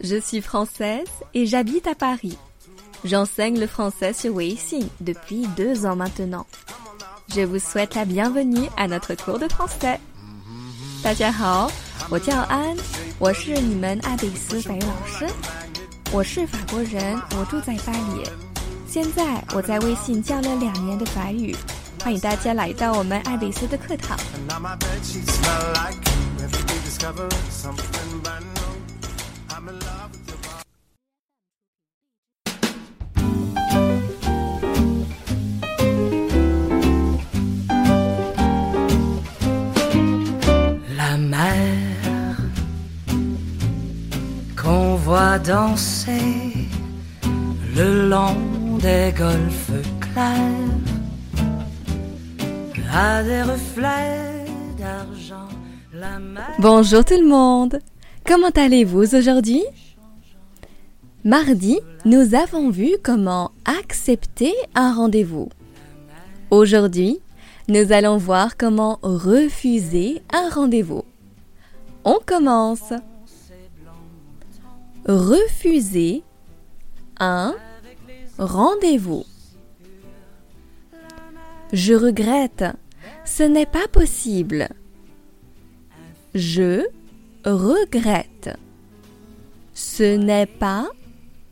[0.00, 2.36] Je suis française et j'habite à Paris.
[3.04, 6.46] J'enseigne le français sur Weixin depuis deux ans maintenant.
[7.34, 9.98] Je vous souhaite la bienvenue à notre cours de français.
[11.02, 11.70] 大家好，
[12.10, 12.76] 我叫安，
[13.18, 15.26] 我是你们爱贝斯法语老师。
[16.12, 18.28] 我是法国人，我住在巴黎。
[18.88, 21.54] 现在我在微信教了两年的法语，
[22.02, 24.16] 欢迎大家来到我们爱贝斯的课堂。
[45.46, 46.52] Danser
[47.76, 50.42] le long des golfes clairs
[52.92, 54.44] a des reflets
[54.78, 55.48] d'argent.
[56.58, 57.78] Bonjour tout le monde
[58.26, 59.62] Comment allez-vous aujourd'hui?
[61.24, 65.48] Mardi, nous avons vu comment accepter un rendez-vous.
[66.50, 67.20] Aujourd'hui,
[67.68, 71.04] nous allons voir comment refuser un rendez-vous.
[72.04, 72.92] On commence.
[75.06, 76.24] Refuser
[77.20, 77.54] un
[78.38, 79.24] rendez-vous.
[81.72, 82.64] Je regrette.
[83.24, 84.68] Ce n'est pas possible.
[86.34, 86.86] Je
[87.44, 88.50] regrette.
[89.74, 90.88] Ce n'est pas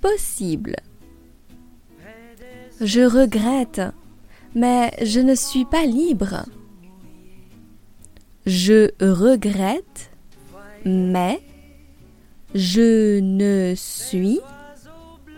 [0.00, 0.76] possible.
[2.80, 3.82] Je regrette,
[4.54, 6.44] mais je ne suis pas libre.
[8.46, 10.10] Je regrette,
[10.84, 11.40] mais
[12.54, 14.40] je ne suis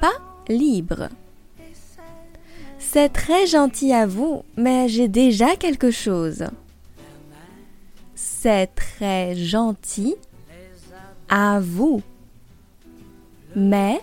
[0.01, 0.13] pas
[0.49, 1.09] libre.
[2.79, 6.45] C'est très gentil à vous, mais j'ai déjà quelque chose.
[8.15, 10.15] C'est très gentil
[11.29, 12.03] à vous.
[13.55, 14.01] Mais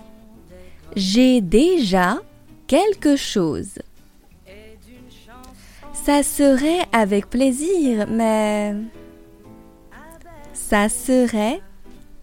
[0.95, 2.19] j'ai déjà
[2.67, 3.79] quelque chose.
[5.93, 8.75] Ça serait avec plaisir, mais...
[10.53, 11.61] Ça serait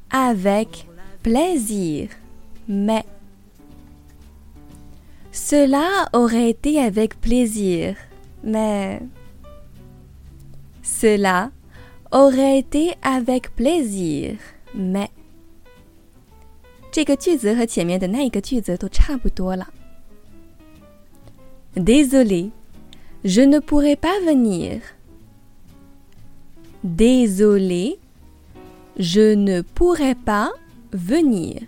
[0.09, 0.87] avec
[1.23, 2.09] plaisir,
[2.67, 3.03] mais...
[5.31, 7.95] Cela aurait été avec plaisir,
[8.43, 9.01] mais...
[10.81, 11.51] Cela
[12.11, 14.37] aurait été avec plaisir,
[14.73, 15.09] mais...
[16.91, 19.67] 这个句子和前面的那一个句子都差不多了。
[21.75, 22.51] Désolé,
[23.25, 24.79] je ne pourrai pas venir.
[26.85, 27.99] Désolé,
[29.00, 30.52] je ne pourrai pas
[30.92, 31.62] venir.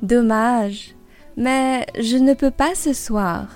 [0.00, 0.94] Dommage,
[1.36, 3.46] mais je ne peux pas ce soir.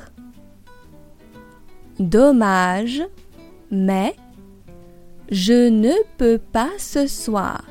[1.99, 3.03] Dommage,
[3.71, 4.15] mais
[5.31, 7.65] je ne peux pas ce soir.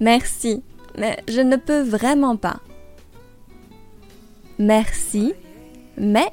[0.00, 0.62] Merci,
[0.98, 2.60] mais je ne peux vraiment pas.
[4.58, 5.32] Merci,
[5.96, 6.30] mais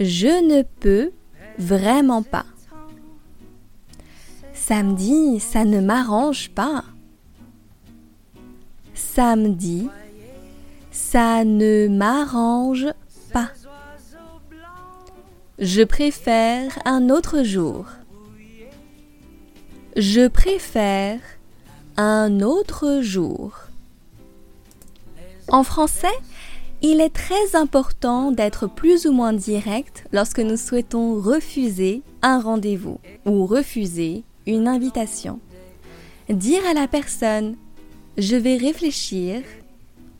[0.00, 1.12] je ne peux
[1.58, 2.46] vraiment pas.
[4.64, 6.84] Samedi, ça ne m'arrange pas.
[8.94, 9.88] Samedi,
[10.92, 12.86] ça ne m'arrange
[13.32, 13.50] pas.
[15.58, 17.86] Je préfère un autre jour.
[19.96, 21.18] Je préfère
[21.96, 23.54] un autre jour.
[25.48, 26.06] En français,
[26.82, 33.00] il est très important d'être plus ou moins direct lorsque nous souhaitons refuser un rendez-vous
[33.26, 35.40] ou refuser une invitation.
[36.28, 37.56] Dire à la personne
[38.18, 39.42] je vais réfléchir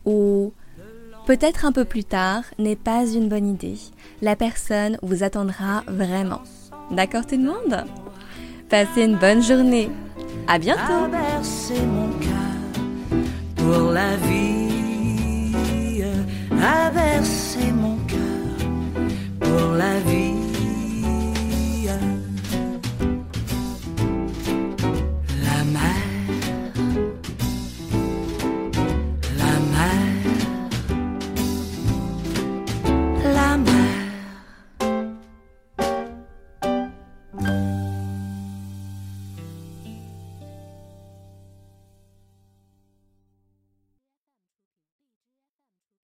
[0.04, 0.52] ou
[1.26, 3.78] peut-être un peu plus tard n'est pas une bonne idée.
[4.20, 6.42] La personne vous attendra vraiment.
[6.90, 7.84] D'accord tout le monde?
[8.68, 9.90] Passez une bonne journée.
[10.48, 11.08] À bientôt.